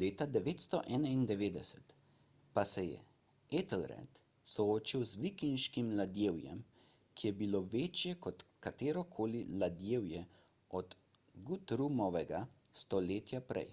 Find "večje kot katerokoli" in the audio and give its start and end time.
7.78-9.42